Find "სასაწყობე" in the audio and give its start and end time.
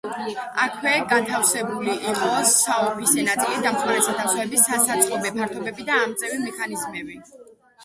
4.65-5.35